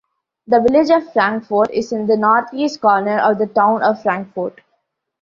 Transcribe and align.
The 0.47 0.59
Village 0.61 0.89
of 0.89 1.13
Frankfort 1.13 1.69
is 1.69 1.91
in 1.91 2.07
the 2.07 2.17
northeast 2.17 2.81
corner 2.81 3.19
of 3.19 3.37
the 3.37 3.45
Town 3.45 3.83
of 3.83 4.01
Frankfort. 4.01 4.61